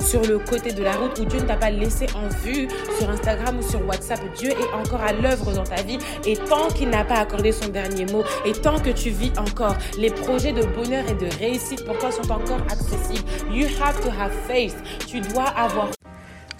sur 0.00 0.22
le 0.22 0.38
côté 0.38 0.72
de 0.72 0.82
la 0.82 0.92
route 0.92 1.18
ou 1.18 1.24
Dieu 1.24 1.40
ne 1.40 1.46
t'a 1.46 1.56
pas 1.56 1.70
laissé 1.70 2.06
en 2.14 2.28
vue 2.44 2.68
sur 2.98 3.10
Instagram 3.10 3.58
ou 3.58 3.62
sur 3.62 3.86
WhatsApp. 3.86 4.20
Dieu 4.36 4.50
est 4.50 4.74
encore 4.74 5.02
à 5.02 5.12
l'œuvre 5.12 5.52
dans 5.52 5.64
ta 5.64 5.82
vie 5.82 5.98
et 6.26 6.36
tant 6.36 6.68
qu'il 6.68 6.90
n'a 6.90 7.04
pas 7.04 7.18
accordé 7.18 7.52
son 7.52 7.68
dernier 7.68 8.06
mot 8.06 8.22
et 8.44 8.52
tant 8.52 8.78
que 8.78 8.90
tu 8.90 9.10
vis 9.10 9.32
encore, 9.38 9.76
les 9.98 10.10
projets 10.10 10.52
de 10.52 10.62
bonheur 10.62 11.04
et 11.08 11.14
de 11.14 11.28
réussite 11.38 11.84
pour 11.84 11.98
toi 11.98 12.10
sont 12.10 12.30
encore 12.30 12.60
accessibles. 12.70 13.28
You 13.52 13.66
have 13.80 14.00
to 14.00 14.08
have 14.08 14.32
faith. 14.46 14.76
Tu 15.06 15.20
dois 15.20 15.48
avoir 15.48 15.88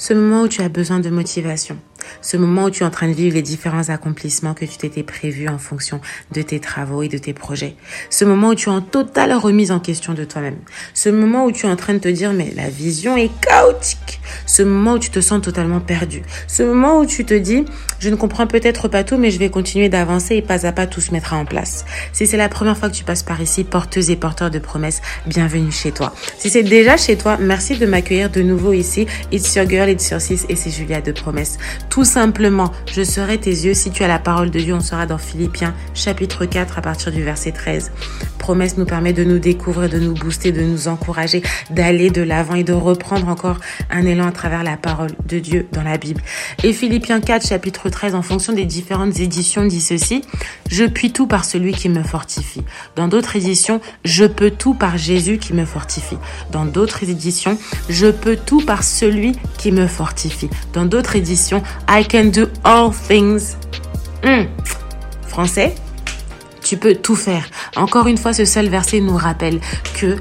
ce 0.00 0.14
moment 0.14 0.42
où 0.42 0.48
tu 0.48 0.62
as 0.62 0.70
besoin 0.70 0.98
de 0.98 1.10
motivation, 1.10 1.76
ce 2.22 2.36
moment 2.36 2.64
où 2.64 2.70
tu 2.70 2.82
es 2.82 2.86
en 2.86 2.90
train 2.90 3.08
de 3.08 3.14
vivre 3.14 3.34
les 3.34 3.42
différents 3.42 3.88
accomplissements 3.88 4.54
que 4.54 4.64
tu 4.64 4.76
t'étais 4.76 5.02
prévu 5.02 5.48
en 5.48 5.58
fonction 5.58 6.00
de 6.32 6.42
tes 6.42 6.60
travaux 6.60 7.02
et 7.02 7.08
de 7.08 7.18
tes 7.18 7.32
projets. 7.32 7.76
Ce 8.08 8.24
moment 8.24 8.48
où 8.48 8.54
tu 8.54 8.68
es 8.68 8.72
en 8.72 8.80
totale 8.80 9.32
remise 9.32 9.70
en 9.70 9.80
question 9.80 10.14
de 10.14 10.24
toi-même. 10.24 10.58
Ce 10.94 11.08
moment 11.08 11.44
où 11.46 11.52
tu 11.52 11.66
es 11.66 11.68
en 11.68 11.76
train 11.76 11.94
de 11.94 11.98
te 11.98 12.08
dire 12.08 12.32
mais 12.32 12.52
la 12.56 12.68
vision 12.68 13.16
est 13.16 13.30
chaotique. 13.40 14.20
Ce 14.46 14.62
moment 14.62 14.94
où 14.94 14.98
tu 14.98 15.10
te 15.10 15.20
sens 15.20 15.40
totalement 15.42 15.80
perdu. 15.80 16.22
Ce 16.46 16.62
moment 16.62 16.98
où 16.98 17.06
tu 17.06 17.24
te 17.24 17.34
dis 17.34 17.64
je 17.98 18.08
ne 18.08 18.16
comprends 18.16 18.46
peut-être 18.46 18.88
pas 18.88 19.04
tout 19.04 19.16
mais 19.16 19.30
je 19.30 19.38
vais 19.38 19.50
continuer 19.50 19.88
d'avancer 19.88 20.36
et 20.36 20.42
pas 20.42 20.66
à 20.66 20.72
pas 20.72 20.86
tout 20.86 21.00
se 21.00 21.12
mettra 21.12 21.36
en 21.36 21.44
place. 21.44 21.84
Si 22.12 22.26
c'est 22.26 22.36
la 22.36 22.48
première 22.48 22.76
fois 22.76 22.90
que 22.90 22.94
tu 22.94 23.04
passes 23.04 23.22
par 23.22 23.40
ici, 23.40 23.64
porteuse 23.64 24.10
et 24.10 24.16
porteur 24.16 24.50
de 24.50 24.58
promesses, 24.58 25.00
bienvenue 25.26 25.72
chez 25.72 25.92
toi. 25.92 26.14
Si 26.38 26.50
c'est 26.50 26.62
déjà 26.62 26.96
chez 26.96 27.16
toi, 27.16 27.36
merci 27.40 27.76
de 27.78 27.86
m'accueillir 27.86 28.30
de 28.30 28.42
nouveau 28.42 28.72
ici. 28.72 29.06
It's 29.32 29.54
your 29.54 29.68
girl, 29.68 29.88
it's 29.88 30.10
your 30.10 30.20
sis 30.20 30.44
et 30.48 30.56
c'est 30.56 30.70
Julia 30.70 31.00
de 31.00 31.12
promesses. 31.12 31.58
Simplement, 32.04 32.72
je 32.92 33.02
serai 33.02 33.38
tes 33.38 33.50
yeux 33.50 33.74
si 33.74 33.90
tu 33.90 34.02
as 34.04 34.08
la 34.08 34.18
parole 34.18 34.50
de 34.50 34.60
Dieu. 34.60 34.74
On 34.74 34.80
sera 34.80 35.06
dans 35.06 35.18
Philippiens 35.18 35.74
chapitre 35.94 36.44
4 36.44 36.78
à 36.78 36.82
partir 36.82 37.12
du 37.12 37.22
verset 37.22 37.52
13. 37.52 37.90
Promesse 38.38 38.78
nous 38.78 38.86
permet 38.86 39.12
de 39.12 39.22
nous 39.22 39.38
découvrir, 39.38 39.88
de 39.88 39.98
nous 39.98 40.14
booster, 40.14 40.50
de 40.50 40.62
nous 40.62 40.88
encourager, 40.88 41.42
d'aller 41.70 42.10
de 42.10 42.22
l'avant 42.22 42.54
et 42.54 42.64
de 42.64 42.72
reprendre 42.72 43.28
encore 43.28 43.58
un 43.90 44.06
élan 44.06 44.26
à 44.26 44.32
travers 44.32 44.62
la 44.62 44.76
parole 44.76 45.10
de 45.26 45.38
Dieu 45.38 45.68
dans 45.72 45.82
la 45.82 45.98
Bible. 45.98 46.22
Et 46.64 46.72
Philippiens 46.72 47.20
4 47.20 47.46
chapitre 47.46 47.88
13 47.88 48.14
en 48.14 48.22
fonction 48.22 48.52
des 48.52 48.64
différentes 48.64 49.20
éditions 49.20 49.66
dit 49.66 49.80
ceci. 49.80 50.22
Je 50.70 50.84
puis 50.84 51.12
tout 51.12 51.26
par 51.26 51.44
celui 51.44 51.72
qui 51.72 51.88
me 51.88 52.02
fortifie. 52.02 52.62
Dans 52.96 53.08
d'autres 53.08 53.36
éditions, 53.36 53.80
je 54.04 54.24
peux 54.24 54.50
tout 54.50 54.74
par 54.74 54.96
Jésus 54.96 55.38
qui 55.38 55.52
me 55.52 55.64
fortifie. 55.64 56.16
Dans 56.50 56.64
d'autres 56.64 57.08
éditions, 57.08 57.58
je 57.88 58.06
peux 58.06 58.36
tout 58.36 58.60
par 58.60 58.84
celui 58.84 59.32
qui 59.58 59.72
me 59.72 59.86
fortifie. 59.86 60.48
Dans 60.72 60.86
d'autres 60.86 61.16
éditions, 61.16 61.62
I 61.92 62.04
can 62.04 62.30
do 62.30 62.46
all 62.62 62.92
things. 62.92 63.56
Hmm. 64.22 64.44
Français, 65.26 65.74
tu 66.62 66.76
peux 66.76 66.94
tout 66.94 67.16
faire. 67.16 67.44
Encore 67.74 68.06
une 68.06 68.16
fois, 68.16 68.32
ce 68.32 68.44
seul 68.44 68.68
verset 68.68 69.00
nous 69.00 69.16
rappelle 69.16 69.58
que 69.98 70.16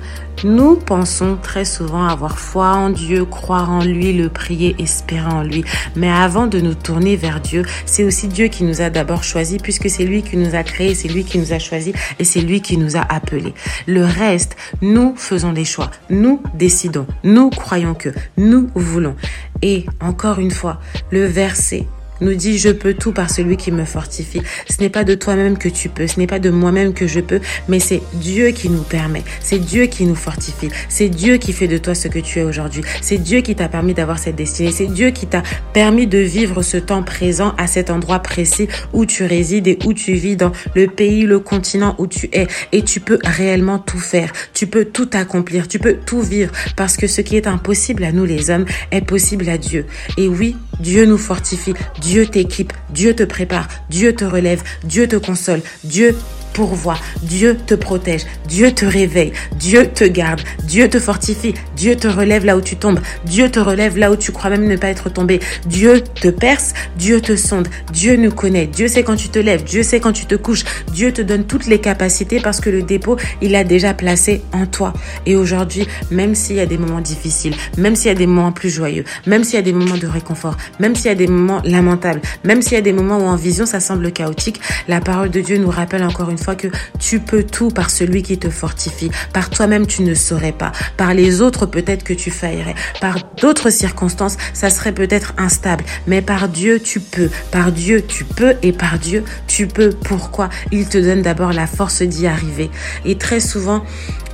nous 0.46 0.76
pensons 0.78 1.38
très 1.42 1.66
souvent 1.66 2.06
avoir 2.06 2.40
foi 2.40 2.68
en 2.70 2.90
Dieu, 2.90 3.26
croire 3.26 3.70
en 3.70 3.84
lui, 3.84 4.14
le 4.14 4.30
prier, 4.30 4.74
espérer 4.80 5.28
en 5.28 5.44
lui. 5.44 5.66
Mais 5.98 6.10
avant 6.10 6.48
de 6.48 6.60
nous 6.60 6.76
tourner 6.76 7.18
vers 7.18 7.42
Dieu, 7.42 7.64
c'est 7.86 8.06
aussi 8.06 8.30
Dieu 8.30 8.48
qui 8.48 8.64
nous 8.64 8.80
a 8.80 8.90
d'abord 8.90 9.24
choisis 9.24 9.62
puisque 9.62 9.90
c'est 9.90 10.06
lui 10.06 10.24
qui 10.24 10.38
nous 10.38 10.56
a 10.56 10.64
créés, 10.64 10.96
c'est 10.96 11.10
lui 11.10 11.26
qui 11.26 11.40
nous 11.40 11.52
a 11.52 11.60
choisis 11.60 11.94
et 12.20 12.24
c'est 12.24 12.40
lui 12.40 12.62
qui 12.62 12.78
nous 12.78 12.96
a 12.96 13.02
appelés. 13.02 13.54
Le 13.86 14.06
reste, 14.06 14.56
nous 14.82 15.14
faisons 15.18 15.52
des 15.52 15.66
choix. 15.66 15.92
Nous 16.10 16.42
décidons. 16.54 17.06
Nous 17.24 17.50
croyons 17.50 17.94
que. 17.94 18.10
Nous 18.38 18.70
voulons. 18.76 19.16
Et 19.62 19.86
encore 20.02 20.40
une 20.40 20.52
fois, 20.52 20.80
le 21.12 21.26
verset 21.26 21.86
nous 22.22 22.34
dit 22.34 22.58
je 22.58 22.70
peux 22.70 22.94
tout 22.94 23.12
par 23.12 23.30
celui 23.30 23.58
qui 23.58 23.72
me 23.72 23.86
fortifie. 23.86 24.42
Ce 24.70 24.82
n'est 24.82 24.90
pas 24.90 25.04
de 25.04 25.16
toi-même 25.16 25.58
que 25.58 25.70
tu 25.70 25.90
peux, 25.90 26.08
ce 26.08 26.20
n'est 26.20 26.28
pas 26.28 26.40
de 26.40 26.50
moi-même 26.50 26.94
que 26.94 27.08
je 27.08 27.20
peux, 27.20 27.40
mais 27.68 27.80
c'est 27.80 28.02
Dieu 28.14 28.50
qui 28.50 28.70
nous 28.70 28.84
permet, 28.84 29.24
c'est 29.42 29.60
Dieu 29.60 29.86
qui 29.86 30.06
nous 30.06 30.16
fortifie, 30.16 30.70
c'est 30.88 31.10
Dieu 31.10 31.38
qui 31.38 31.54
fait 31.54 31.68
de 31.68 31.78
toi 31.78 31.96
ce 31.96 32.08
que 32.08 32.20
tu 32.20 32.40
es 32.40 32.44
aujourd'hui, 32.44 32.82
c'est 33.02 33.18
Dieu 33.18 33.42
qui 33.42 33.56
t'a 33.56 33.70
permis 33.70 33.94
d'avoir 33.94 34.20
cette 34.20 34.36
destinée, 34.36 34.72
c'est 34.72 34.88
Dieu 34.88 35.12
qui 35.12 35.28
t'a 35.28 35.44
permis 35.74 36.08
de 36.08 36.20
vivre 36.20 36.62
ce 36.62 36.78
temps 36.78 37.04
présent 37.04 37.54
à 37.58 37.68
cet 37.68 37.90
endroit 37.90 38.20
précis 38.20 38.68
où 38.94 39.06
tu 39.06 39.24
résides 39.24 39.68
et 39.68 39.80
où 39.86 39.94
tu 39.94 40.14
vis 40.14 40.36
dans 40.36 40.52
le 40.76 40.88
pays, 40.88 41.24
le 41.24 41.40
continent 41.40 41.96
où 41.98 42.08
tu 42.08 42.30
es. 42.34 42.48
Et 42.72 42.84
tu 42.84 43.00
peux 43.00 43.20
réellement 43.24 43.80
tout 43.80 44.00
faire, 44.00 44.32
tu 44.54 44.68
peux 44.68 44.86
tout 44.86 45.10
accomplir, 45.14 45.68
tu 45.68 45.80
peux 45.80 45.98
tout 46.06 46.22
vivre. 46.22 46.52
Parce 46.76 46.98
que 46.98 47.08
ce 47.08 47.22
qui 47.22 47.36
est 47.36 47.48
impossible 47.48 48.04
à 48.04 48.12
nous 48.12 48.26
les 48.26 48.50
hommes 48.50 48.66
est 48.92 49.02
possible 49.02 49.50
à 49.50 49.58
Dieu. 49.58 49.86
Et 50.18 50.28
oui, 50.28 50.56
Dieu 50.80 51.06
nous 51.06 51.18
fortifie, 51.18 51.74
Dieu 52.02 52.26
t'équipe, 52.26 52.74
Dieu 52.90 53.16
te 53.16 53.24
prépare, 53.24 53.68
Dieu 53.90 54.16
te 54.16 54.26
relève, 54.26 54.64
Dieu 54.84 55.08
te 55.08 55.16
console, 55.16 55.62
Dieu 55.84 56.16
pourvoit, 56.54 56.98
Dieu 57.22 57.58
te 57.66 57.76
protège, 57.76 58.26
Dieu 58.48 58.72
te 58.72 58.86
réveille, 58.86 59.34
Dieu 59.58 59.88
te 59.88 60.04
garde, 60.04 60.42
Dieu 60.64 60.90
te 60.90 61.00
fortifie, 61.00 61.54
Dieu 61.76 61.96
te 61.96 62.08
relève 62.08 62.46
là 62.46 62.58
où 62.58 62.62
tu 62.62 62.76
tombes, 62.76 63.00
Dieu 63.26 63.50
te 63.50 63.60
relève 63.60 63.98
là 63.98 64.12
où 64.12 64.16
tu 64.16 64.32
crois 64.32 64.50
même 64.50 64.68
ne 64.68 64.76
pas 64.76 64.90
être 64.90 65.10
tombé, 65.10 65.40
Dieu 65.66 66.02
te 66.02 66.30
perce, 66.30 66.74
Dieu 66.98 67.22
te 67.22 67.36
sonde, 67.36 67.68
Dieu 67.92 68.16
nous 68.16 68.32
connaît, 68.32 68.68
Dieu 68.68 68.88
sait 68.88 69.04
quand 69.04 69.16
tu 69.16 69.30
te 69.30 69.40
lèves, 69.40 69.64
Dieu 69.64 69.84
sait 69.84 70.00
quand 70.00 70.14
tu 70.14 70.26
te 70.26 70.36
couches, 70.36 70.66
Dieu 70.94 71.12
te 71.12 71.22
donne 71.22 71.46
toutes 71.46 71.68
les 71.68 71.80
capacités 71.80 72.40
parce 72.40 72.60
que 72.60 72.70
le 72.70 72.84
dépôt, 72.84 73.18
il 73.42 73.56
a 73.56 73.64
déjà 73.64 73.94
placé 73.94 74.42
en 74.52 74.66
toi. 74.66 74.94
Et 75.26 75.36
aujourd'hui, 75.36 75.88
même 76.12 76.36
s'il 76.36 76.56
y 76.56 76.60
a 76.60 76.66
des 76.66 76.78
moments 76.78 77.02
difficiles, 77.02 77.56
même 77.78 77.96
s'il 77.96 78.08
y 78.08 78.12
a 78.12 78.16
des 78.16 78.28
moments 78.28 78.52
plus 78.52 78.70
joyeux, 78.70 79.04
même 79.26 79.44
s'il 79.44 79.56
y 79.56 79.60
a 79.60 79.62
des 79.62 79.74
moments 79.74 79.98
de 79.98 80.08
réconfort, 80.08 80.58
même 80.80 80.96
s'il 80.96 81.08
y 81.08 81.10
a 81.10 81.16
des 81.16 81.28
moments 81.28 81.62
lamentables, 81.64 82.22
même 82.44 82.62
s'il 82.62 82.74
y 82.74 82.78
a 82.78 82.82
des 82.82 82.94
moments 82.94 83.18
où 83.18 83.28
en 83.28 83.36
vision 83.36 83.66
ça 83.66 83.80
semble 83.80 84.12
chaotique, 84.12 84.60
la 84.88 85.02
parole 85.02 85.30
de 85.30 85.42
Dieu 85.42 85.58
nous 85.58 85.70
rappelle 85.70 86.04
encore 86.04 86.30
une 86.30 86.38
fois 86.40 86.56
que 86.56 86.68
tu 87.00 87.20
peux 87.20 87.44
tout 87.44 87.70
par 87.70 87.90
celui 87.90 88.24
qui 88.24 88.38
te 88.38 88.50
fortifie. 88.50 89.12
Par 89.34 89.50
toi-même, 89.50 89.88
tu 89.88 90.02
ne 90.04 90.14
saurais 90.14 90.52
pas. 90.52 90.72
Par 90.98 91.14
les 91.14 91.42
autres, 91.42 91.66
peut-être 91.66 92.04
que 92.04 92.14
tu 92.14 92.32
faillerais. 92.32 92.76
Par 93.02 93.18
d'autres 93.42 93.70
circonstances, 93.70 94.38
ça 94.54 94.70
serait 94.70 94.94
peut-être 94.94 95.34
instable. 95.38 95.84
Mais 96.08 96.22
par 96.22 96.50
Dieu, 96.50 96.80
tu 96.80 97.00
peux. 97.00 97.30
Par 97.52 97.72
Dieu, 97.72 98.04
tu 98.06 98.24
peux. 98.24 98.56
Et 98.64 98.72
par 98.72 99.00
Dieu, 99.00 99.24
tu 99.48 99.68
peux. 99.68 99.90
Pourquoi? 99.90 100.50
Il 100.72 100.88
te 100.88 100.98
donne 100.98 101.22
d'abord 101.22 101.54
la 101.54 101.68
force 101.68 102.02
d'y 102.02 102.28
arriver. 102.28 102.70
Et 103.06 103.18
très 103.18 103.40
souvent, 103.40 103.84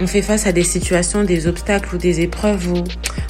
on 0.01 0.07
fait 0.07 0.21
face 0.21 0.45
à 0.45 0.51
des 0.51 0.63
situations, 0.63 1.23
des 1.23 1.47
obstacles 1.47 1.95
ou 1.95 1.97
des 1.97 2.21
épreuves 2.21 2.67
où 2.67 2.83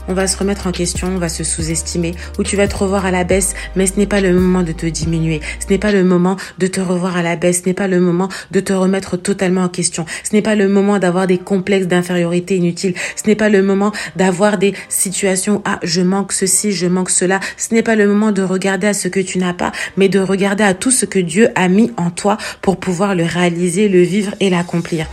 on 0.07 0.13
va 0.13 0.27
se 0.27 0.37
remettre 0.37 0.67
en 0.67 0.71
question, 0.71 1.07
on 1.07 1.17
va 1.17 1.29
se 1.29 1.43
sous-estimer, 1.43 2.13
où 2.37 2.43
tu 2.43 2.55
vas 2.55 2.67
te 2.67 2.75
revoir 2.75 3.05
à 3.05 3.11
la 3.11 3.23
baisse, 3.23 3.55
mais 3.75 3.87
ce 3.87 3.97
n'est 3.97 4.05
pas 4.05 4.21
le 4.21 4.33
moment 4.33 4.61
de 4.61 4.71
te 4.71 4.85
diminuer. 4.85 5.41
Ce 5.59 5.71
n'est 5.71 5.79
pas 5.79 5.91
le 5.91 6.03
moment 6.03 6.37
de 6.59 6.67
te 6.67 6.81
revoir 6.81 7.17
à 7.17 7.23
la 7.23 7.35
baisse. 7.35 7.61
Ce 7.63 7.65
n'est 7.67 7.73
pas 7.73 7.87
le 7.87 7.99
moment 7.99 8.29
de 8.51 8.59
te 8.65 8.73
remettre 8.73 9.15
totalement 9.17 9.61
en 9.61 9.69
question. 9.69 10.05
Ce 10.23 10.35
n'est 10.35 10.41
pas 10.41 10.55
le 10.55 10.67
moment 10.67 10.99
d'avoir 10.99 11.27
des 11.27 11.37
complexes 11.37 11.87
d'infériorité 11.87 12.57
inutiles. 12.57 12.95
Ce 13.15 13.27
n'est 13.27 13.35
pas 13.35 13.49
le 13.49 13.63
moment 13.63 13.91
d'avoir 14.15 14.57
des 14.57 14.73
situations, 14.89 15.61
ah, 15.65 15.79
je 15.83 16.01
manque 16.01 16.33
ceci, 16.33 16.73
je 16.73 16.87
manque 16.87 17.09
cela. 17.09 17.39
Ce 17.57 17.73
n'est 17.73 17.83
pas 17.83 17.95
le 17.95 18.07
moment 18.07 18.31
de 18.31 18.41
regarder 18.41 18.87
à 18.87 18.93
ce 18.93 19.07
que 19.07 19.19
tu 19.19 19.37
n'as 19.37 19.53
pas, 19.53 19.71
mais 19.95 20.09
de 20.09 20.19
regarder 20.19 20.63
à 20.63 20.73
tout 20.73 20.91
ce 20.91 21.05
que 21.05 21.19
Dieu 21.19 21.49
a 21.55 21.67
mis 21.69 21.91
en 21.97 22.09
toi 22.09 22.37
pour 22.61 22.77
pouvoir 22.77 23.15
le 23.15 23.23
réaliser, 23.23 23.87
le 23.87 24.01
vivre 24.01 24.33
et 24.39 24.49
l'accomplir. 24.49 25.07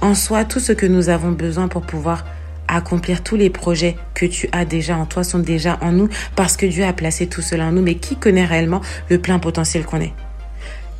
En 0.00 0.14
soi, 0.14 0.44
tout 0.44 0.60
ce 0.60 0.72
que 0.72 0.86
nous 0.86 1.08
avons 1.08 1.32
besoin 1.32 1.66
pour 1.66 1.82
pouvoir 1.82 2.24
accomplir 2.68 3.22
tous 3.22 3.36
les 3.36 3.50
projets 3.50 3.96
que 4.14 4.26
tu 4.26 4.48
as 4.52 4.64
déjà 4.64 4.96
en 4.96 5.06
toi 5.06 5.24
sont 5.24 5.38
déjà 5.38 5.78
en 5.80 5.90
nous 5.90 6.08
parce 6.36 6.56
que 6.56 6.66
Dieu 6.66 6.84
a 6.84 6.92
placé 6.92 7.26
tout 7.26 7.40
cela 7.40 7.64
en 7.64 7.72
nous. 7.72 7.82
Mais 7.82 7.94
qui 7.94 8.16
connaît 8.16 8.44
réellement 8.44 8.82
le 9.08 9.18
plein 9.18 9.38
potentiel 9.38 9.84
qu'on 9.84 10.00
est? 10.00 10.12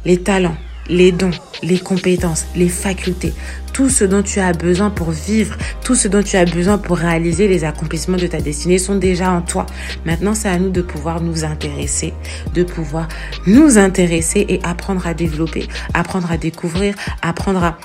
Les 0.04 0.18
talents, 0.18 0.56
les 0.88 1.12
dons, 1.12 1.30
les 1.62 1.78
compétences, 1.78 2.46
les 2.56 2.68
facultés, 2.68 3.34
tout 3.72 3.88
ce 3.90 4.04
dont 4.04 4.22
tu 4.22 4.40
as 4.40 4.52
besoin 4.52 4.90
pour 4.90 5.10
vivre, 5.10 5.56
tout 5.84 5.94
ce 5.94 6.08
dont 6.08 6.22
tu 6.22 6.36
as 6.36 6.44
besoin 6.44 6.78
pour 6.78 6.96
réaliser 6.96 7.48
les 7.48 7.64
accomplissements 7.64 8.16
de 8.16 8.26
ta 8.26 8.40
destinée 8.40 8.78
sont 8.78 8.96
déjà 8.96 9.30
en 9.30 9.42
toi. 9.42 9.66
Maintenant, 10.04 10.34
c'est 10.34 10.48
à 10.48 10.58
nous 10.58 10.70
de 10.70 10.82
pouvoir 10.82 11.20
nous 11.20 11.44
intéresser, 11.44 12.14
de 12.54 12.62
pouvoir 12.62 13.08
nous 13.46 13.78
intéresser 13.78 14.46
et 14.48 14.60
apprendre 14.64 15.06
à 15.06 15.14
développer, 15.14 15.68
apprendre 15.94 16.30
à 16.30 16.36
découvrir, 16.36 16.94
apprendre 17.22 17.62
à 17.62 17.78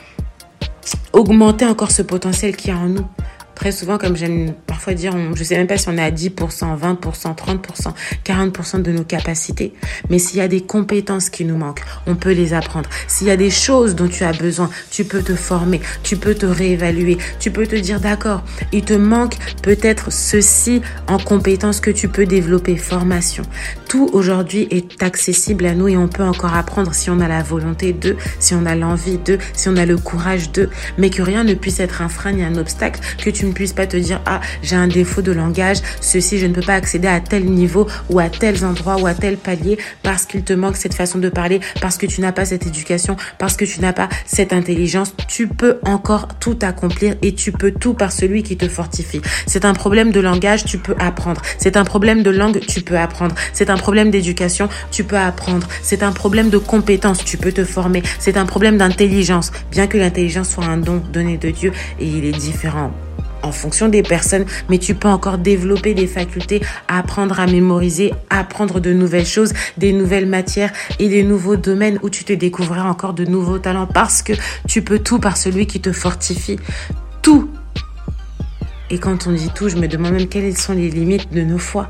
augmenter 1.14 1.66
encore 1.66 1.92
ce 1.92 2.02
potentiel 2.02 2.56
qui 2.56 2.70
est 2.70 2.74
en 2.74 2.90
nous. 2.90 3.06
Très 3.64 3.72
souvent, 3.72 3.98
comme 3.98 4.18
j'aime 4.18 4.52
parfois 4.68 4.94
dire, 4.94 5.16
on, 5.16 5.36
je 5.36 5.44
sais 5.46 5.56
même 5.56 5.68
pas 5.68 5.78
si 5.78 5.88
on 5.88 5.98
est 5.98 6.04
à 6.04 6.12
10%, 6.12 6.34
20%, 6.36 7.34
30%, 7.34 7.94
40% 8.26 8.82
de 8.82 8.92
nos 8.92 9.06
capacités. 9.06 9.72
Mais 10.10 10.20
s'il 10.20 10.40
y 10.40 10.42
a 10.42 10.50
des 10.50 10.60
compétences 10.60 11.30
qui 11.30 11.46
nous 11.46 11.56
manquent, 11.56 11.82
on 12.06 12.16
peut 12.16 12.34
les 12.34 12.54
apprendre. 12.54 12.90
S'il 13.08 13.28
y 13.28 13.32
a 13.32 13.38
des 13.38 13.50
choses 13.50 13.96
dont 13.96 14.10
tu 14.10 14.26
as 14.26 14.34
besoin, 14.34 14.70
tu 14.92 15.06
peux 15.06 15.22
te 15.22 15.34
former, 15.34 15.80
tu 16.04 16.18
peux 16.18 16.36
te 16.36 16.46
réévaluer, 16.46 17.18
tu 17.40 17.52
peux 17.52 17.66
te 17.66 17.78
dire 17.78 18.02
d'accord, 18.02 18.44
il 18.74 18.84
te 18.84 18.96
manque 18.96 19.38
peut-être 19.62 20.12
ceci 20.12 20.82
en 21.08 21.18
compétences 21.18 21.80
que 21.80 21.92
tu 21.92 22.10
peux 22.10 22.26
développer, 22.26 22.76
formation. 22.76 23.44
Tout 23.88 24.10
aujourd'hui 24.12 24.68
est 24.72 25.02
accessible 25.02 25.66
à 25.68 25.74
nous 25.74 25.88
et 25.88 25.96
on 25.96 26.10
peut 26.10 26.24
encore 26.24 26.56
apprendre 26.56 26.94
si 26.94 27.10
on 27.10 27.22
a 27.22 27.30
la 27.30 27.44
volonté 27.44 27.94
de, 27.94 28.18
si 28.40 28.56
on 28.56 28.66
a 28.66 28.76
l'envie 28.76 29.20
de, 29.20 29.38
si 29.54 29.70
on 29.70 29.78
a 29.78 29.86
le 29.86 29.98
courage 29.98 30.52
de, 30.52 30.70
mais 30.98 31.10
que 31.10 31.22
rien 31.22 31.46
ne 31.46 31.54
puisse 31.54 31.80
être 31.80 32.02
un 32.02 32.10
frein 32.10 32.34
ni 32.34 32.44
un 32.44 32.58
obstacle, 32.58 33.00
que 33.24 33.30
tu 33.30 33.46
ne 33.54 33.56
puisses 33.56 33.74
pas 33.74 33.88
te 33.88 33.98
dire 33.98 34.20
ah 34.26 34.42
j'ai 34.62 34.76
un 34.76 34.88
défaut 34.88 35.22
de 35.22 35.32
langage, 35.32 35.78
ceci 36.02 36.40
je 36.40 36.48
ne 36.48 36.54
peux 36.54 36.62
pas 36.62 36.76
accéder 36.76 37.08
à 37.08 37.20
tel 37.20 37.46
niveau 37.46 37.88
ou 38.10 38.20
à 38.20 38.30
tels 38.30 38.66
endroits 38.66 38.98
ou 38.98 39.08
à 39.08 39.14
tel 39.14 39.38
palier 39.38 39.78
parce 40.02 40.26
qu'il 40.26 40.44
te 40.44 40.54
manque 40.54 40.76
cette 40.76 40.94
façon 40.94 41.20
de 41.20 41.30
parler, 41.30 41.60
parce 41.82 41.98
que 41.98 42.06
tu 42.06 42.22
n'as 42.22 42.32
pas 42.32 42.46
cette 42.46 42.66
éducation, 42.66 43.16
parce 43.38 43.56
que 43.56 43.66
tu 43.66 43.80
n'as 43.80 43.94
pas 43.94 44.10
cette 44.26 44.54
intelligence, 44.54 45.14
tu 45.28 45.48
peux 45.48 45.80
encore 45.86 46.28
tout 46.40 46.58
accomplir 46.62 47.16
et 47.22 47.34
tu 47.34 47.52
peux 47.52 47.72
tout 47.72 47.94
par 47.94 48.12
celui 48.12 48.44
qui 48.44 48.58
te 48.58 48.68
fortifie. 48.68 49.22
C'est 49.46 49.66
un 49.66 49.74
problème 49.74 50.12
de 50.12 50.20
langage, 50.20 50.66
tu 50.66 50.78
peux 50.78 50.96
apprendre. 51.00 51.42
C'est 51.58 51.78
un 51.78 51.84
problème 51.84 52.24
de 52.24 52.30
langue, 52.30 52.60
tu 52.60 52.82
peux 52.82 52.98
apprendre. 52.98 53.36
C'est 53.54 53.70
un 53.70 53.78
problème 53.78 54.12
d'éducation, 54.12 54.70
tu 54.92 55.04
peux 55.04 55.18
apprendre. 55.18 55.68
C'est 55.82 56.04
un 56.04 56.12
problème 56.12 56.50
de 56.50 56.58
compétence, 56.58 57.24
tu 57.24 57.38
peux 57.38 57.52
te 57.52 57.64
former. 57.64 58.04
C'est 58.20 58.38
un 58.38 58.46
problème 58.46 58.78
d'intelligence, 58.78 59.52
bien 59.72 59.88
que 59.88 59.98
l'intelligence 59.98 60.50
soit 60.50 60.66
un 60.66 60.78
don 60.78 61.02
donné 61.12 61.38
de 61.38 61.52
Dieu 61.52 61.72
et 62.00 62.08
il 62.08 62.26
est 62.26 62.32
différent 62.32 62.92
en 63.44 63.52
fonction 63.52 63.88
des 63.90 64.04
personnes, 64.04 64.46
mais 64.70 64.78
tu 64.78 64.96
peux 64.96 65.08
encore 65.08 65.38
développer 65.38 65.94
des 65.94 66.08
facultés, 66.08 66.62
apprendre 66.88 67.40
à 67.40 67.48
mémoriser, 67.48 68.14
apprendre 68.30 68.80
de 68.80 68.94
nouvelles 68.94 69.26
choses, 69.26 69.54
des 69.78 69.94
nouvelles 69.94 70.26
matières 70.26 70.72
et 71.00 71.10
des 71.10 71.24
nouveaux 71.24 71.56
domaines 71.56 72.00
où 72.02 72.10
tu 72.10 72.24
te 72.24 72.34
découvriras 72.34 72.90
encore 72.90 73.14
de 73.14 73.26
nouveaux 73.26 73.60
talents 73.60 73.88
parce 73.88 74.22
que 74.22 74.34
tu 74.68 74.82
peux 74.82 75.00
tout 75.00 75.20
par 75.20 75.38
celui 75.38 75.68
qui 75.68 75.80
te 75.80 75.92
fortifie. 75.92 76.58
Tout. 77.22 77.50
Et 78.90 78.98
quand 78.98 79.28
on 79.28 79.32
dit 79.32 79.50
tout, 79.54 79.70
je 79.70 79.78
me 79.78 79.88
demande 79.88 80.14
même 80.14 80.28
quelles 80.28 80.58
sont 80.58 80.74
les 80.74 80.90
limites 80.90 81.32
de 81.34 81.42
nos 81.42 81.58
foi 81.58 81.90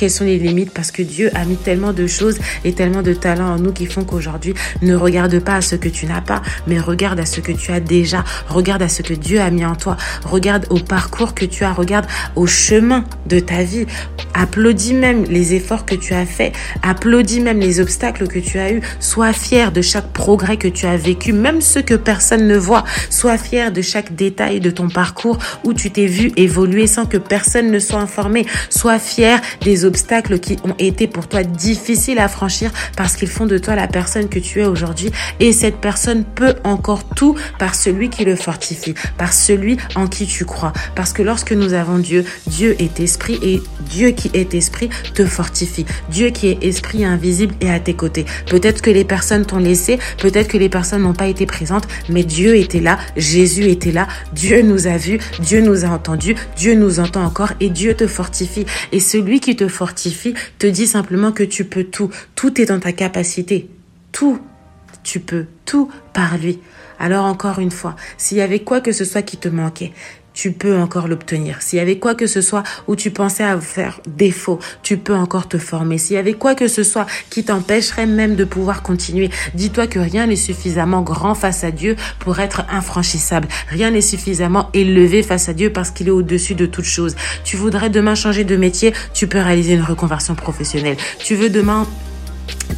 quelles 0.00 0.10
sont 0.10 0.24
les 0.24 0.38
limites 0.38 0.70
parce 0.72 0.92
que 0.92 1.02
Dieu 1.02 1.30
a 1.34 1.44
mis 1.44 1.56
tellement 1.56 1.92
de 1.92 2.06
choses 2.06 2.38
et 2.64 2.72
tellement 2.72 3.02
de 3.02 3.12
talents 3.12 3.56
en 3.56 3.58
nous 3.58 3.70
qui 3.70 3.84
font 3.84 4.02
qu'aujourd'hui, 4.02 4.54
ne 4.80 4.94
regarde 4.94 5.38
pas 5.40 5.56
à 5.56 5.60
ce 5.60 5.76
que 5.76 5.90
tu 5.90 6.06
n'as 6.06 6.22
pas, 6.22 6.40
mais 6.66 6.80
regarde 6.80 7.20
à 7.20 7.26
ce 7.26 7.40
que 7.40 7.52
tu 7.52 7.70
as 7.70 7.80
déjà. 7.80 8.24
Regarde 8.48 8.80
à 8.80 8.88
ce 8.88 9.02
que 9.02 9.12
Dieu 9.12 9.42
a 9.42 9.50
mis 9.50 9.66
en 9.66 9.76
toi. 9.76 9.98
Regarde 10.24 10.64
au 10.70 10.78
parcours 10.78 11.34
que 11.34 11.44
tu 11.44 11.64
as. 11.64 11.74
Regarde 11.74 12.06
au 12.34 12.46
chemin 12.46 13.04
de 13.26 13.40
ta 13.40 13.62
vie. 13.62 13.84
Applaudis 14.32 14.94
même 14.94 15.24
les 15.24 15.52
efforts 15.52 15.84
que 15.84 15.94
tu 15.94 16.14
as 16.14 16.24
faits. 16.24 16.54
Applaudis 16.82 17.40
même 17.40 17.60
les 17.60 17.78
obstacles 17.78 18.26
que 18.26 18.38
tu 18.38 18.58
as 18.58 18.72
eus. 18.72 18.80
Sois 19.00 19.34
fier 19.34 19.70
de 19.70 19.82
chaque 19.82 20.14
progrès 20.14 20.56
que 20.56 20.68
tu 20.68 20.86
as 20.86 20.96
vécu, 20.96 21.34
même 21.34 21.60
ceux 21.60 21.82
que 21.82 21.94
personne 21.94 22.46
ne 22.46 22.56
voit. 22.56 22.84
Sois 23.10 23.36
fier 23.36 23.70
de 23.70 23.82
chaque 23.82 24.14
détail 24.14 24.60
de 24.60 24.70
ton 24.70 24.88
parcours 24.88 25.38
où 25.62 25.74
tu 25.74 25.90
t'es 25.90 26.06
vu 26.06 26.32
évoluer 26.36 26.86
sans 26.86 27.04
que 27.04 27.18
personne 27.18 27.70
ne 27.70 27.78
soit 27.78 28.00
informé. 28.00 28.46
Sois 28.70 28.98
fier 28.98 29.42
des 29.60 29.84
qui 30.40 30.56
ont 30.64 30.74
été 30.78 31.06
pour 31.06 31.28
toi 31.28 31.42
difficiles 31.42 32.18
à 32.18 32.28
franchir 32.28 32.70
parce 32.96 33.16
qu'ils 33.16 33.28
font 33.28 33.46
de 33.46 33.58
toi 33.58 33.74
la 33.74 33.86
personne 33.86 34.28
que 34.28 34.38
tu 34.38 34.60
es 34.60 34.64
aujourd'hui. 34.64 35.10
Et 35.40 35.52
cette 35.52 35.76
personne 35.76 36.24
peut 36.24 36.54
encore 36.64 37.04
tout 37.04 37.36
par 37.58 37.74
celui 37.74 38.10
qui 38.10 38.24
le 38.24 38.36
fortifie, 38.36 38.94
par 39.18 39.32
celui 39.32 39.76
en 39.94 40.06
qui 40.06 40.26
tu 40.26 40.44
crois. 40.44 40.72
Parce 40.94 41.12
que 41.12 41.22
lorsque 41.22 41.52
nous 41.52 41.74
avons 41.74 41.98
Dieu, 41.98 42.24
Dieu 42.46 42.76
est 42.78 43.00
esprit 43.00 43.38
et 43.42 43.62
Dieu 43.80 44.10
qui 44.10 44.30
est 44.34 44.54
esprit 44.54 44.90
te 45.14 45.24
fortifie. 45.24 45.86
Dieu 46.10 46.30
qui 46.30 46.48
est 46.48 46.64
esprit 46.64 47.04
invisible 47.04 47.54
est 47.60 47.70
à 47.70 47.80
tes 47.80 47.94
côtés. 47.94 48.24
Peut-être 48.46 48.82
que 48.82 48.90
les 48.90 49.04
personnes 49.04 49.44
t'ont 49.44 49.58
laissé, 49.58 49.98
peut-être 50.18 50.48
que 50.48 50.58
les 50.58 50.68
personnes 50.68 51.02
n'ont 51.02 51.14
pas 51.14 51.28
été 51.28 51.46
présentes, 51.46 51.88
mais 52.08 52.24
Dieu 52.24 52.56
était 52.56 52.80
là, 52.80 52.98
Jésus 53.16 53.64
était 53.64 53.92
là, 53.92 54.08
Dieu 54.32 54.62
nous 54.62 54.86
a 54.86 54.96
vus, 54.96 55.18
Dieu 55.40 55.60
nous 55.60 55.84
a 55.84 55.88
entendus, 55.88 56.36
Dieu 56.56 56.74
nous 56.74 57.00
entend 57.00 57.24
encore 57.24 57.52
et 57.60 57.68
Dieu 57.68 57.94
te 57.94 58.06
fortifie. 58.06 58.66
Et 58.92 59.00
celui 59.00 59.40
qui 59.40 59.56
te 59.56 59.68
fortifie 59.68 59.79
te 60.58 60.66
dit 60.66 60.86
simplement 60.86 61.32
que 61.32 61.42
tu 61.42 61.64
peux 61.64 61.84
tout. 61.84 62.10
Tout 62.34 62.60
est 62.60 62.66
dans 62.66 62.80
ta 62.80 62.92
capacité. 62.92 63.68
Tout. 64.12 64.40
Tu 65.02 65.20
peux 65.20 65.46
tout 65.64 65.90
par 66.12 66.36
lui. 66.36 66.58
Alors 66.98 67.24
encore 67.24 67.58
une 67.58 67.70
fois, 67.70 67.96
s'il 68.18 68.36
y 68.36 68.42
avait 68.42 68.60
quoi 68.60 68.82
que 68.82 68.92
ce 68.92 69.06
soit 69.06 69.22
qui 69.22 69.38
te 69.38 69.48
manquait, 69.48 69.92
tu 70.34 70.52
peux 70.52 70.78
encore 70.78 71.08
l'obtenir. 71.08 71.62
S'il 71.62 71.78
y 71.78 71.82
avait 71.82 71.98
quoi 71.98 72.14
que 72.14 72.26
ce 72.26 72.40
soit 72.40 72.62
où 72.86 72.96
tu 72.96 73.10
pensais 73.10 73.44
à 73.44 73.60
faire 73.60 74.00
défaut, 74.06 74.58
tu 74.82 74.96
peux 74.96 75.14
encore 75.14 75.48
te 75.48 75.58
former. 75.58 75.98
S'il 75.98 76.16
y 76.16 76.18
avait 76.18 76.34
quoi 76.34 76.54
que 76.54 76.68
ce 76.68 76.82
soit 76.82 77.06
qui 77.30 77.44
t'empêcherait 77.44 78.06
même 78.06 78.36
de 78.36 78.44
pouvoir 78.44 78.82
continuer, 78.82 79.30
dis-toi 79.54 79.86
que 79.86 79.98
rien 79.98 80.26
n'est 80.26 80.36
suffisamment 80.36 81.02
grand 81.02 81.34
face 81.34 81.64
à 81.64 81.70
Dieu 81.70 81.96
pour 82.18 82.40
être 82.40 82.62
infranchissable. 82.70 83.48
Rien 83.68 83.90
n'est 83.90 84.00
suffisamment 84.00 84.70
élevé 84.74 85.22
face 85.22 85.48
à 85.48 85.52
Dieu 85.52 85.70
parce 85.70 85.90
qu'il 85.90 86.08
est 86.08 86.12
au-dessus 86.12 86.54
de 86.54 86.66
toute 86.66 86.84
chose. 86.84 87.16
Tu 87.44 87.56
voudrais 87.56 87.90
demain 87.90 88.14
changer 88.14 88.44
de 88.44 88.56
métier, 88.56 88.92
tu 89.14 89.26
peux 89.26 89.40
réaliser 89.40 89.74
une 89.74 89.82
reconversion 89.82 90.34
professionnelle. 90.34 90.96
Tu 91.18 91.34
veux 91.34 91.50
demain 91.50 91.86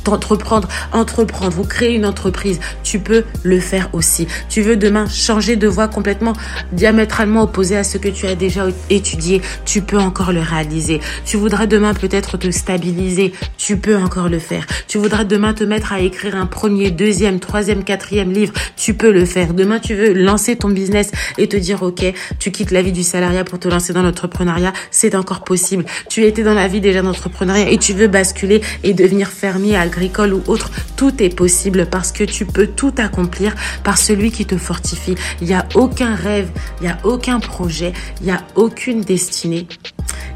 t'entreprendre, 0.05 0.69
entreprendre, 0.93 1.53
vous 1.53 1.65
créer 1.65 1.95
une 1.95 2.07
entreprise, 2.07 2.61
tu 2.83 2.99
peux 2.99 3.25
le 3.43 3.61
faire 3.61 3.89
aussi. 3.93 4.27
Tu 4.49 4.63
veux 4.63 4.77
demain 4.77 5.07
changer 5.09 5.57
de 5.57 5.69
voie 5.69 5.89
complètement 5.89 6.33
diamétralement 6.73 7.43
opposée 7.43 7.77
à 7.77 7.85
ce 7.85 7.99
que 7.99 8.09
tu 8.09 8.27
as 8.27 8.35
déjà 8.35 8.67
étudié, 8.91 9.43
tu 9.65 9.83
peux 9.83 9.99
encore 9.99 10.33
le 10.33 10.41
réaliser. 10.41 11.01
Tu 11.25 11.37
voudrais 11.37 11.67
demain 11.67 11.95
peut-être 11.95 12.37
te 12.37 12.51
stabiliser, 12.51 13.33
tu 13.57 13.77
peux 13.77 13.97
encore 13.97 14.29
le 14.29 14.39
faire. 14.39 14.67
Tu 14.89 14.99
voudrais 14.99 15.25
demain 15.25 15.55
te 15.55 15.65
mettre 15.65 15.93
à 15.93 16.01
écrire 16.01 16.37
un 16.37 16.47
premier, 16.47 16.91
deuxième, 16.91 17.41
troisième, 17.41 17.85
quatrième 17.85 18.33
livre, 18.33 18.53
tu 18.77 18.95
peux 18.95 19.13
le 19.13 19.25
faire. 19.25 19.55
Demain 19.55 19.79
tu 19.79 19.95
veux 19.95 20.13
lancer 20.13 20.57
ton 20.57 20.69
business 20.69 21.11
et 21.39 21.49
te 21.49 21.57
dire 21.57 21.83
ok, 21.83 22.05
tu 22.39 22.51
quittes 22.51 22.71
la 22.71 22.83
vie 22.83 22.93
du 22.93 23.03
salariat 23.03 23.45
pour 23.45 23.59
te 23.59 23.69
lancer 23.69 23.93
dans 23.93 24.03
l'entrepreneuriat, 24.03 24.73
c'est 24.91 25.15
encore 25.15 25.45
possible. 25.45 25.85
Tu 26.09 26.25
étais 26.25 26.43
dans 26.43 26.55
la 26.55 26.69
vie 26.69 26.81
déjà 26.81 27.03
d'entrepreneuriat 27.03 27.71
et 27.71 27.79
tu 27.79 27.93
veux 27.93 28.09
basculer 28.09 28.61
et 28.83 28.95
devenir 28.95 29.29
fermier 29.29 29.77
agricole 29.83 30.33
ou 30.33 30.43
autre, 30.47 30.71
tout 30.97 31.23
est 31.23 31.35
possible 31.35 31.87
parce 31.87 32.13
que 32.13 32.25
tu 32.25 32.47
peux 32.47 32.67
tout 32.67 32.95
accomplir 32.97 33.55
par 33.85 33.99
celui 33.99 34.31
qui 34.31 34.47
te 34.47 34.57
fortifie. 34.57 35.15
Il 35.41 35.47
n'y 35.47 35.55
a 35.55 35.67
aucun 35.75 36.15
rêve, 36.15 36.51
il 36.81 36.85
n'y 36.85 36.93
a 36.93 36.99
aucun 37.05 37.41
projet, 37.41 37.93
il 38.21 38.27
n'y 38.27 38.33
a 38.33 38.43
aucune 38.55 39.03
destinée. 39.03 39.69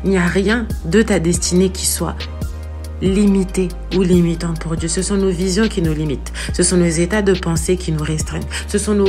Il 0.05 0.11
n'y 0.11 0.19
a 0.19 0.27
rien 0.27 0.67
de 0.85 1.03
ta 1.03 1.19
destinée 1.19 1.71
qui 1.71 1.87
soit 1.87 2.17
limité 3.03 3.69
ou 3.95 4.03
limitant 4.03 4.55
pour 4.55 4.77
Dieu. 4.77 4.89
Ce 4.89 5.03
sont 5.03 5.17
nos 5.17 5.31
visions 5.31 5.69
qui 5.69 5.83
nous 5.83 5.93
limitent. 5.93 6.33
Ce 6.53 6.63
sont 6.63 6.77
nos 6.77 6.87
états 6.87 7.23
de 7.23 7.35
pensée 7.35 7.77
qui 7.77 7.93
nous 7.93 8.03
restreignent. 8.03 8.47
Ce 8.69 8.79
sont 8.79 8.95
nos 8.95 9.09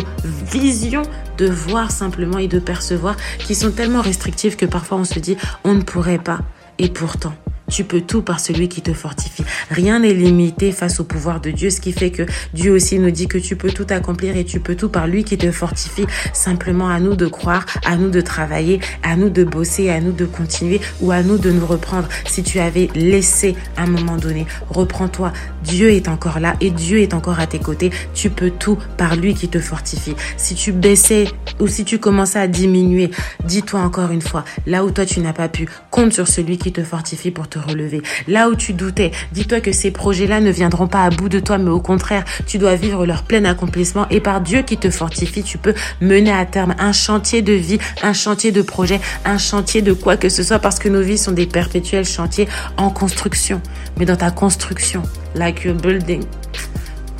visions 0.51 1.03
de 1.37 1.47
voir 1.47 1.91
simplement 1.91 2.37
et 2.37 2.47
de 2.47 2.59
percevoir 2.59 3.15
qui 3.39 3.55
sont 3.55 3.71
tellement 3.71 4.01
restrictives 4.01 4.55
que 4.55 4.65
parfois 4.65 4.97
on 4.97 5.05
se 5.05 5.19
dit 5.19 5.37
on 5.63 5.73
ne 5.73 5.81
pourrait 5.81 6.19
pas. 6.19 6.39
Et 6.79 6.89
pourtant, 6.89 7.33
tu 7.69 7.83
peux 7.83 8.01
tout 8.01 8.21
par 8.21 8.39
celui 8.39 8.69
qui 8.69 8.81
te 8.81 8.93
fortifie. 8.93 9.43
Rien 9.69 9.99
n'est 9.99 10.13
limité 10.13 10.71
face 10.71 10.99
au 10.99 11.03
pouvoir 11.03 11.41
de 11.41 11.51
Dieu, 11.51 11.69
ce 11.69 11.81
qui 11.81 11.91
fait 11.91 12.11
que 12.11 12.23
Dieu 12.53 12.71
aussi 12.71 12.99
nous 12.99 13.11
dit 13.11 13.27
que 13.27 13.37
tu 13.37 13.55
peux 13.55 13.71
tout 13.71 13.87
accomplir 13.89 14.37
et 14.37 14.45
tu 14.45 14.59
peux 14.59 14.75
tout 14.75 14.89
par 14.89 15.07
lui 15.07 15.23
qui 15.23 15.37
te 15.37 15.51
fortifie. 15.51 16.05
Simplement 16.33 16.89
à 16.89 16.99
nous 16.99 17.15
de 17.15 17.27
croire, 17.27 17.65
à 17.85 17.97
nous 17.97 18.09
de 18.09 18.21
travailler, 18.21 18.79
à 19.03 19.15
nous 19.15 19.29
de 19.29 19.43
bosser, 19.43 19.89
à 19.89 19.99
nous 19.99 20.11
de 20.11 20.25
continuer 20.25 20.79
ou 21.01 21.11
à 21.11 21.23
nous 21.23 21.37
de 21.37 21.51
nous 21.51 21.65
reprendre. 21.65 22.07
Si 22.25 22.43
tu 22.43 22.59
avais 22.59 22.89
laissé 22.95 23.55
à 23.75 23.83
un 23.83 23.87
moment 23.87 24.17
donné, 24.17 24.45
reprends-toi. 24.69 25.33
Dieu 25.63 25.91
est 25.91 26.07
encore 26.07 26.39
là 26.39 26.55
et 26.61 26.69
Dieu 26.69 26.99
est 26.99 27.13
encore 27.13 27.39
à 27.39 27.47
tes 27.47 27.59
côtés. 27.59 27.91
Tu 28.13 28.29
peux 28.29 28.51
tout 28.51 28.77
par 28.97 29.15
lui 29.15 29.33
qui 29.33 29.49
te 29.49 29.59
fortifie. 29.59 30.15
Si 30.37 30.55
tu 30.55 30.71
baissais 30.71 31.25
ou 31.59 31.67
si 31.67 31.83
tu 31.83 31.99
commençais 31.99 32.39
à 32.39 32.47
diminuer, 32.47 33.11
dis-toi 33.45 33.81
encore 33.81 34.11
une 34.11 34.21
fois, 34.21 34.45
là 34.65 34.85
où 34.85 34.91
toi 34.91 35.05
tu 35.05 35.19
n'as 35.19 35.33
pas 35.33 35.49
pu, 35.49 35.67
compte 35.91 36.13
sur 36.13 36.27
celui 36.27 36.57
qui 36.57 36.71
te 36.71 36.83
fortifie 36.83 37.31
pour 37.31 37.47
te 37.49 37.56
relever. 37.57 38.01
Là 38.27 38.49
où 38.49 38.55
tu 38.55 38.73
doutais, 38.73 39.11
dis-toi 39.31 39.61
que 39.61 39.71
ces 39.71 39.91
projets-là 39.91 40.39
ne 40.39 40.51
viendront 40.51 40.87
pas 40.87 41.03
à 41.03 41.09
bout 41.09 41.29
de 41.29 41.39
toi, 41.39 41.57
mais 41.57 41.69
au 41.69 41.79
contraire, 41.79 42.23
tu 42.45 42.57
dois 42.57 42.75
vivre 42.75 43.05
leur 43.05 43.23
plein 43.23 43.45
accomplissement 43.45 44.07
et 44.09 44.19
par 44.19 44.41
Dieu 44.41 44.61
qui 44.61 44.77
te 44.77 44.89
fortifie, 44.89 45.43
tu 45.43 45.57
peux 45.57 45.73
mener 46.01 46.31
à 46.31 46.45
terme 46.45 46.75
un 46.79 46.91
chantier 46.91 47.41
de 47.41 47.53
vie, 47.53 47.79
un 48.03 48.13
chantier 48.13 48.51
de 48.51 48.61
projet, 48.61 48.99
un 49.25 49.37
chantier 49.37 49.81
de 49.81 49.93
quoi 49.93 50.17
que 50.17 50.29
ce 50.29 50.43
soit 50.43 50.59
parce 50.59 50.79
que 50.79 50.89
nos 50.89 51.01
vies 51.01 51.17
sont 51.17 51.31
des 51.31 51.45
perpétuels 51.45 52.05
chantiers 52.05 52.47
en 52.77 52.89
construction. 52.89 53.61
Mais 53.97 54.05
dans 54.05 54.15
ta 54.15 54.31
construction, 54.31 55.03
like 55.35 55.63
your 55.63 55.75
building, 55.75 56.23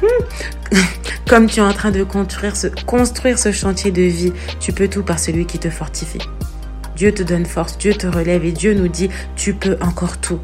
hmm, 0.01 0.77
comme 1.27 1.47
tu 1.47 1.59
es 1.59 1.63
en 1.63 1.73
train 1.73 1.91
de 1.91 2.03
construire 2.03 2.53
construire 2.85 3.39
ce 3.39 3.51
chantier 3.51 3.91
de 3.91 4.03
vie, 4.03 4.33
tu 4.59 4.71
peux 4.73 4.87
tout 4.87 5.03
par 5.03 5.19
celui 5.19 5.45
qui 5.45 5.59
te 5.59 5.69
fortifie. 5.69 6.19
Dieu 6.97 7.13
te 7.13 7.21
donne 7.21 7.45
force, 7.45 7.77
Dieu 7.77 7.93
te 7.93 8.07
relève 8.07 8.43
et 8.43 8.51
Dieu 8.51 8.73
nous 8.73 8.87
dit, 8.87 9.11
tu 9.35 9.53
peux 9.53 9.77
encore 9.81 10.17
tout. 10.17 10.39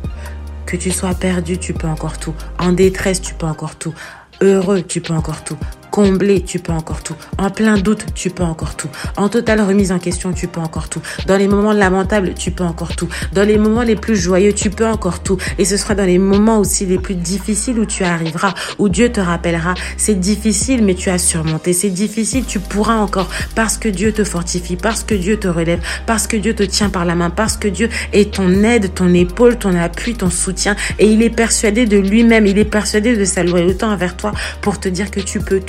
Que 0.67 0.77
tu 0.77 0.91
sois 0.91 1.15
perdu, 1.15 1.57
tu 1.57 1.73
peux 1.73 1.87
encore 1.87 2.19
tout. 2.19 2.35
En 2.59 2.73
détresse, 2.73 3.21
tu 3.21 3.33
peux 3.33 3.47
encore 3.47 3.75
tout. 3.75 3.95
Heureux, 4.39 4.83
tu 4.83 5.01
peux 5.01 5.13
encore 5.13 5.43
tout. 5.43 5.57
Comblé, 5.93 6.41
tu 6.41 6.57
peux 6.57 6.73
encore 6.73 7.03
tout. 7.03 7.13
En 7.37 7.51
plein 7.51 7.77
doute, 7.77 8.15
tu 8.15 8.31
peux 8.31 8.41
encore 8.41 8.75
tout. 8.75 8.89
En 9.15 9.29
totale 9.29 9.61
remise 9.61 9.91
en 9.91 9.99
question, 9.99 10.33
tu 10.33 10.47
peux 10.47 10.59
encore 10.59 10.89
tout. 10.89 11.01
Dans 11.27 11.37
les 11.37 11.47
moments 11.47 11.71
lamentables, 11.71 12.33
tu 12.33 12.49
peux 12.49 12.63
encore 12.63 12.95
tout. 12.95 13.07
Dans 13.31 13.47
les 13.47 13.59
moments 13.59 13.83
les 13.83 13.95
plus 13.95 14.15
joyeux, 14.15 14.53
tu 14.53 14.71
peux 14.71 14.87
encore 14.87 15.19
tout. 15.19 15.37
Et 15.59 15.65
ce 15.65 15.77
sera 15.77 15.93
dans 15.93 16.07
les 16.07 16.17
moments 16.17 16.57
aussi 16.57 16.87
les 16.87 16.97
plus 16.97 17.13
difficiles 17.13 17.77
où 17.77 17.85
tu 17.85 18.03
arriveras, 18.03 18.55
où 18.79 18.89
Dieu 18.89 19.11
te 19.11 19.19
rappellera. 19.19 19.75
C'est 19.95 20.19
difficile, 20.19 20.83
mais 20.83 20.95
tu 20.95 21.11
as 21.11 21.19
surmonté. 21.19 21.73
C'est 21.73 21.91
difficile, 21.91 22.45
tu 22.47 22.59
pourras 22.59 22.95
encore 22.95 23.29
parce 23.53 23.77
que 23.77 23.87
Dieu 23.87 24.13
te 24.13 24.23
fortifie, 24.23 24.77
parce 24.77 25.03
que 25.03 25.13
Dieu 25.13 25.37
te 25.37 25.47
relève, 25.47 25.81
parce 26.07 26.25
que 26.25 26.37
Dieu 26.37 26.55
te 26.55 26.63
tient 26.63 26.89
par 26.89 27.05
la 27.05 27.13
main, 27.13 27.29
parce 27.29 27.55
que 27.55 27.67
Dieu 27.67 27.89
est 28.13 28.33
ton 28.33 28.63
aide, 28.63 28.95
ton 28.95 29.13
épaule, 29.13 29.59
ton 29.59 29.77
appui, 29.77 30.15
ton 30.15 30.31
soutien. 30.31 30.75
Et 30.97 31.05
il 31.05 31.21
est 31.21 31.29
persuadé 31.29 31.85
de 31.85 31.97
lui-même, 31.97 32.47
il 32.47 32.57
est 32.57 32.65
persuadé 32.65 33.15
de 33.15 33.25
sa 33.25 33.43
loyauté 33.43 33.85
envers 33.85 34.17
toi 34.17 34.31
pour 34.61 34.79
te 34.79 34.89
dire 34.89 35.11
que 35.11 35.19
tu 35.19 35.39
peux 35.39 35.59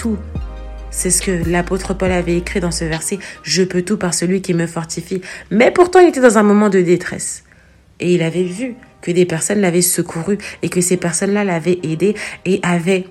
C'est 0.90 1.10
ce 1.10 1.22
que 1.22 1.48
l'apôtre 1.50 1.92
Paul 1.94 2.12
avait 2.12 2.36
écrit 2.36 2.60
dans 2.60 2.70
ce 2.70 2.84
verset. 2.84 3.18
Je 3.42 3.62
peux 3.64 3.82
tout 3.82 3.96
par 3.96 4.14
celui 4.14 4.42
qui 4.42 4.54
me 4.54 4.66
fortifie. 4.66 5.20
Mais 5.50 5.70
pourtant, 5.70 5.98
il 5.98 6.08
était 6.08 6.20
dans 6.20 6.38
un 6.38 6.44
moment 6.44 6.68
de 6.68 6.80
détresse. 6.80 7.44
Et 7.98 8.14
il 8.14 8.22
avait 8.22 8.44
vu 8.44 8.74
que 9.00 9.10
des 9.10 9.26
personnes 9.26 9.60
l'avaient 9.60 9.82
secouru 9.82 10.38
et 10.62 10.68
que 10.68 10.80
ces 10.80 10.96
personnes-là 10.96 11.44
l'avaient 11.44 11.78
aidé 11.82 12.14
et 12.44 12.60
avaient 12.62 13.06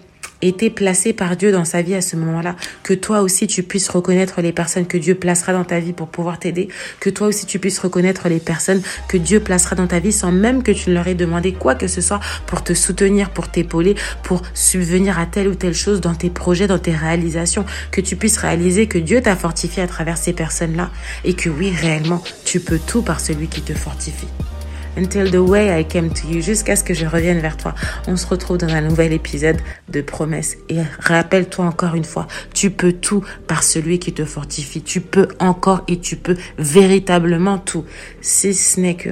été 0.48 0.70
placé 0.70 1.14
par 1.14 1.36
Dieu 1.36 1.52
dans 1.52 1.66
sa 1.66 1.82
vie 1.82 1.96
à 1.96 2.02
ce 2.02 2.16
moment-là, 2.16 2.56
que 2.84 2.94
toi 2.94 3.22
aussi 3.22 3.48
tu 3.48 3.64
puisses 3.64 3.90
reconnaître 3.90 4.42
les 4.42 4.52
personnes 4.52 4.86
que 4.86 4.98
Dieu 4.98 5.16
placera 5.16 5.54
dans 5.54 5.64
ta 5.64 5.80
vie 5.80 5.94
pour 5.94 6.08
pouvoir 6.08 6.40
t'aider, 6.40 6.68
que 7.00 7.10
toi 7.10 7.28
aussi 7.28 7.46
tu 7.46 7.60
puisses 7.60 7.80
reconnaître 7.80 8.30
les 8.30 8.40
personnes 8.40 8.82
que 9.08 9.18
Dieu 9.18 9.40
placera 9.40 9.76
dans 9.76 9.88
ta 9.88 10.00
vie 10.00 10.12
sans 10.12 10.32
même 10.32 10.64
que 10.64 10.72
tu 10.72 10.90
ne 10.90 10.96
leur 10.96 11.08
aies 11.08 11.16
demandé 11.16 11.54
quoi 11.54 11.76
que 11.76 11.88
ce 11.88 12.02
soit 12.02 12.20
pour 12.48 12.64
te 12.64 12.74
soutenir, 12.74 13.30
pour 13.32 13.50
t'épauler, 13.50 13.96
pour 14.24 14.42
subvenir 14.54 15.20
à 15.20 15.26
telle 15.26 15.48
ou 15.48 15.56
telle 15.56 15.74
chose 15.74 16.02
dans 16.02 16.16
tes 16.16 16.30
projets, 16.30 16.68
dans 16.68 16.80
tes 16.80 16.96
réalisations, 16.96 17.66
que 17.92 18.02
tu 18.02 18.16
puisses 18.16 18.38
réaliser 18.38 18.88
que 18.88 18.98
Dieu 18.98 19.22
t'a 19.22 19.36
fortifié 19.36 19.84
à 19.84 19.88
travers 19.88 20.18
ces 20.18 20.34
personnes-là. 20.34 20.92
Et 21.24 21.34
que 21.34 21.50
oui, 21.50 21.74
réellement, 21.76 22.24
tu 22.46 22.60
peux 22.60 22.80
tout 22.80 23.02
par 23.02 23.20
celui 23.20 23.48
qui 23.48 23.62
te 23.62 23.74
fortifie 23.74 24.28
until 24.98 25.30
the 25.30 25.36
way 25.36 25.80
I 25.80 25.86
came 25.86 26.10
to 26.10 26.28
you, 26.28 26.42
jusqu'à 26.42 26.76
ce 26.76 26.84
que 26.84 26.94
je 26.94 27.06
revienne 27.06 27.40
vers 27.40 27.58
toi. 27.58 27.74
On 28.08 28.16
se 28.16 28.28
retrouve 28.28 28.58
dans 28.58 28.74
un 28.74 28.82
nouvel 28.82 29.14
épisode 29.14 29.58
de 29.90 30.02
promesses. 30.02 30.58
Et 30.70 30.80
rappelle-toi 31.00 31.66
encore 31.66 31.96
une 31.96 32.04
fois, 32.04 32.28
tu 32.54 32.72
peux 32.72 32.94
tout 32.94 33.24
par 33.48 33.64
celui 33.64 34.00
qui 34.00 34.14
te 34.14 34.26
fortifie. 34.26 34.82
Tu 34.82 35.02
peux 35.02 35.28
encore 35.40 35.84
et 35.88 36.00
tu 36.00 36.16
peux 36.16 36.38
véritablement 36.58 37.58
tout. 37.58 37.86
Si 38.22 38.54
ce 38.54 38.80
n'est 38.80 38.96
que 38.96 39.10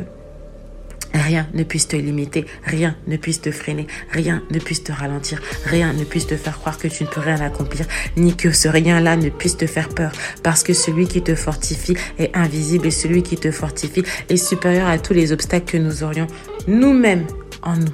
Rien 1.14 1.48
ne 1.54 1.64
puisse 1.64 1.88
te 1.88 1.96
limiter, 1.96 2.46
rien 2.64 2.96
ne 3.08 3.18
puisse 3.18 3.42
te 3.42 3.52
freiner, 3.52 3.88
rien 4.12 4.44
ne 4.50 4.60
puisse 4.60 4.84
te 4.84 4.92
ralentir, 4.92 5.42
rien 5.66 5.94
ne 5.94 6.04
puisse 6.06 6.28
te 6.28 6.38
faire 6.38 6.58
croire 6.60 6.78
que 6.78 6.88
tu 6.88 7.04
ne 7.04 7.10
peux 7.10 7.20
rien 7.20 7.40
accomplir, 7.42 7.86
ni 8.16 8.36
que 8.36 8.52
ce 8.52 8.68
rien-là 8.70 9.18
ne 9.18 9.30
puisse 9.30 9.58
te 9.58 9.68
faire 9.68 9.90
peur, 9.90 10.12
parce 10.42 10.64
que 10.64 10.74
celui 10.74 11.08
qui 11.08 11.22
te 11.22 11.36
fortifie 11.36 11.98
est 12.18 12.36
invisible 12.36 12.88
et 12.88 12.92
celui 12.92 13.24
qui 13.24 13.36
te 13.36 13.52
fortifie 13.52 14.04
est 14.30 14.38
supérieur 14.38 14.88
à 14.88 14.98
tous 14.98 15.14
les 15.14 15.32
obstacles 15.32 15.72
que 15.72 15.78
nous 15.78 16.04
aurions 16.04 16.28
nous-mêmes 16.68 17.26
en 17.62 17.76
nous. 17.76 17.94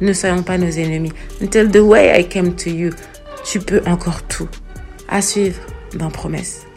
Ne 0.00 0.12
soyons 0.12 0.42
pas 0.42 0.58
nos 0.58 0.70
ennemis. 0.70 1.12
Until 1.40 1.70
the 1.70 1.80
way 1.80 2.20
I 2.20 2.28
came 2.28 2.54
to 2.54 2.70
you, 2.70 2.90
tu 3.44 3.58
peux 3.60 3.82
encore 3.86 4.22
tout. 4.22 4.48
À 5.08 5.22
suivre 5.22 5.60
dans 5.94 6.10
Promesse. 6.10 6.67